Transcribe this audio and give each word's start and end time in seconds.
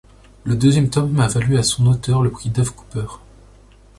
Le 0.45 0.55
deuxième 0.55 0.89
tome 0.89 1.19
a 1.19 1.27
valu 1.27 1.59
à 1.59 1.61
son 1.61 1.85
auteur 1.85 2.23
le 2.23 2.31
Prix 2.31 2.49
Duff 2.49 2.71
Cooper. 2.71 3.05